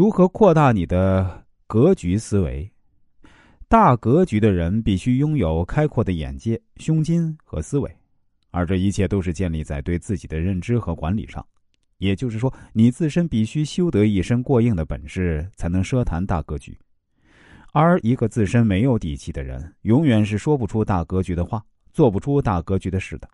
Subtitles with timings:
[0.00, 2.72] 如何扩大你的格局思维？
[3.68, 7.94] 大格局的人必须拥有开阔的眼界、胸襟和思维，
[8.50, 11.46] 而这一切都是建立在对自己的认知和管理上。
[11.98, 16.74] 也就是说，你自身必须修得一身过硬的本事，才能奢谈大格局。
[17.74, 21.62] 而一个自身没有底气的人，永远是说不出大格局的话，
[21.92, 23.28] 做不出大格局的事的。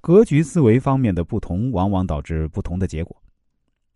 [0.00, 3.16] 格局思维方面的不同，往往导致不同的结果。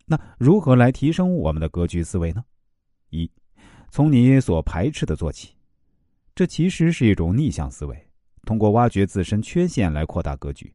[0.05, 2.43] 那如何来提升我们的格局思维呢？
[3.09, 3.29] 一，
[3.89, 5.55] 从你所排斥的做起，
[6.35, 8.07] 这其实是一种逆向思维，
[8.43, 10.73] 通过挖掘自身缺陷来扩大格局。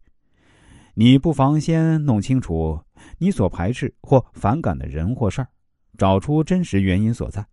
[0.94, 2.80] 你不妨先弄清楚
[3.18, 5.48] 你所排斥或反感的人或事儿，
[5.96, 7.46] 找出真实原因所在。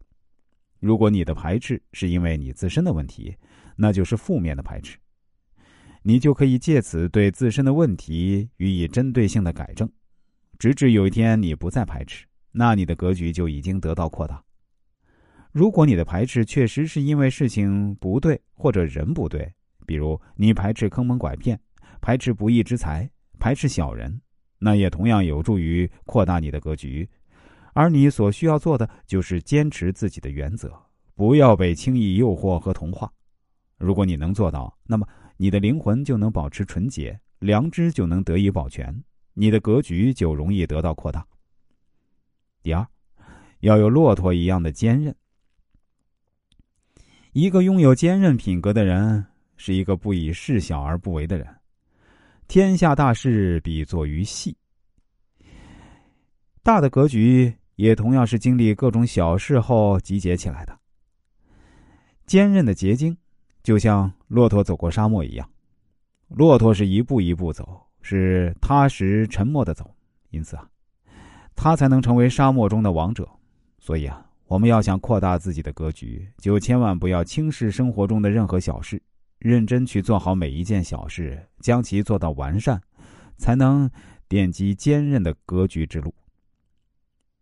[0.80, 3.36] 如果你的排斥是因为你自身的问题，
[3.76, 4.98] 那就是负面的排斥，
[6.04, 9.90] 你就可以借此对自身的问题予以针对性的改正，
[10.60, 14.44] 直至有一天你不再排斥，那你的格局就已经得到扩大。
[15.52, 19.54] 如果你的排斥确实是因为事情不对或者人不对，
[19.86, 21.60] 比如你排斥坑蒙拐骗，
[22.02, 23.10] 排斥不义之财。
[23.38, 24.22] 排斥小人，
[24.60, 27.08] 那也同样有助于扩大你的格局。
[27.74, 30.74] 而你所需要做的，就是坚持自己的原则，
[31.16, 33.12] 不要被轻易诱惑和同化。
[33.78, 39.04] 如果你能做到，那么你的灵魂就能保持纯洁，良知就能得以保全，
[39.36, 41.26] 你的格局就容易得到扩大。
[42.64, 42.88] 第二，
[43.60, 45.16] 要有骆驼一样的坚韧。
[47.34, 49.26] 一个拥有坚韧品格的人，
[49.58, 51.46] 是一个不以事小而不为的人。
[52.48, 54.56] 天下大事，必作于细。
[56.64, 60.80] 大的格局也同样是经历各种小事后集结起来的。
[62.26, 63.16] 坚韧的结晶，
[63.64, 65.48] 就像骆驼走过沙漠一样。
[66.30, 69.90] 骆驼是一步一步走，是踏实沉默的走，
[70.30, 70.70] 因此啊，
[71.56, 73.28] 他才能成为沙漠中的王者。
[73.80, 79.02] 所以啊，我们要想扩大自己的格局，就千万不要轻视生活中的任何小事。
[79.40, 82.80] 认真去做好每一件小事，将其做到完善，
[83.38, 83.90] 才能
[84.30, 86.14] 奠基坚韧的格局之路。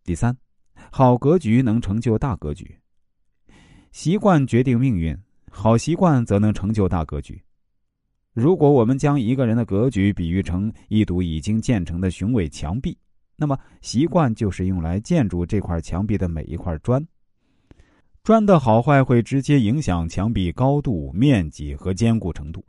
[0.06, 0.36] 第三，
[0.92, 2.80] 好格局能成就大格局。
[3.92, 5.18] 习惯决定命运，
[5.52, 7.42] 好习惯则能成就大格局。
[8.34, 12.98] 如果我们将一个人的格局比喻成一堵已经建成的雄伟墙壁，
[13.36, 17.06] 那么习惯就是用来建筑这块墙壁的每一块砖。
[18.24, 22.66] 砖的好坏会直接影响墙壁高度、面积和坚固程度。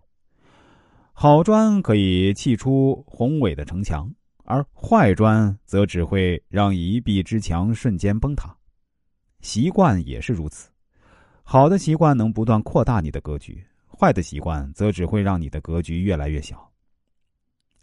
[1.12, 4.12] 好砖可以砌出宏伟的城墙，
[4.44, 8.54] 而坏砖则只会让一壁之墙瞬间崩塌。
[9.40, 10.68] 习惯也是如此，
[11.42, 13.64] 好的习惯能不断扩大你的格局，
[14.04, 16.70] 坏的习惯则只会让你的格局越来越小。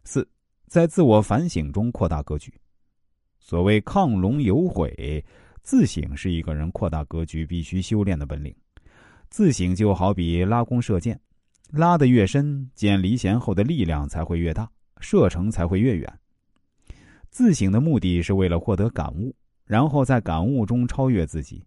[0.03, 0.27] 四，
[0.67, 2.53] 在自我反省中扩大格局。
[3.39, 5.25] 所谓亢龙有悔。
[5.63, 8.55] 自省是一个人扩大格局必须修炼的本领。
[9.31, 11.19] 自省就好比拉弓射箭，
[11.71, 16.19] 拉得越深，箭离弦后的力量才会越大，射程才会越远。
[17.31, 21.63] 自省的目的是为了获得感悟，然后在感悟中超越自己，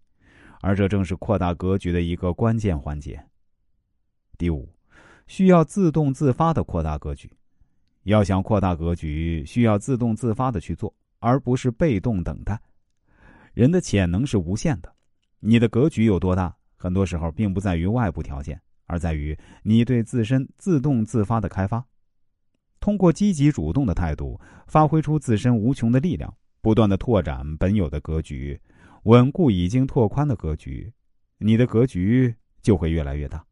[0.61, 3.21] 而这正是扩大格局的一个关键环节。
[4.37, 4.69] 第五，
[5.27, 7.31] 需要自动自发的扩大格局。
[8.05, 12.61] 要想扩大格局，需要自动自发的去做，而不是被动等待。
[13.55, 14.93] 人的潜能是无限的，
[15.41, 21.83] 你的格局有多大，很多时候并不在于外部条件，而在于你对自身自动自发的开发。
[22.78, 28.61] 通过积极主动的态度，发挥出自身无穷的力量，不断的拓展本有的格局，
[29.05, 30.93] 稳固已经拓宽的格局，
[31.39, 33.43] 你的格局就会越来越大。